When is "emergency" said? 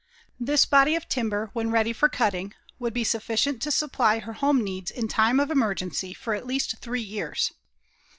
5.51-6.11